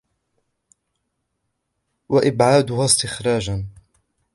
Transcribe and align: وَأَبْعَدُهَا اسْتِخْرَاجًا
وَأَبْعَدُهَا 2.09 2.85
اسْتِخْرَاجًا 2.85 3.65